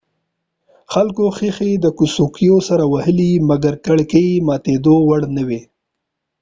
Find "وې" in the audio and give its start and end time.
5.47-5.61